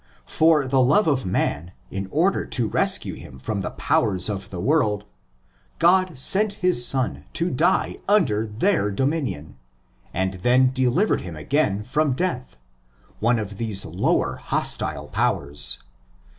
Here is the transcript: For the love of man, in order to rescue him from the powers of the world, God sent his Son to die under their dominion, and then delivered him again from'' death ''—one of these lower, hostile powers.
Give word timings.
For 0.25 0.65
the 0.65 0.81
love 0.81 1.05
of 1.05 1.27
man, 1.27 1.73
in 1.91 2.07
order 2.09 2.43
to 2.47 2.67
rescue 2.67 3.13
him 3.13 3.37
from 3.37 3.61
the 3.61 3.69
powers 3.69 4.31
of 4.31 4.49
the 4.49 4.59
world, 4.59 5.03
God 5.77 6.17
sent 6.17 6.53
his 6.53 6.87
Son 6.87 7.25
to 7.33 7.51
die 7.51 7.97
under 8.09 8.47
their 8.47 8.89
dominion, 8.89 9.57
and 10.11 10.33
then 10.41 10.71
delivered 10.73 11.21
him 11.21 11.35
again 11.35 11.83
from'' 11.83 12.13
death 12.13 12.57
''—one 13.19 13.37
of 13.37 13.57
these 13.57 13.85
lower, 13.85 14.37
hostile 14.37 15.07
powers. 15.07 15.83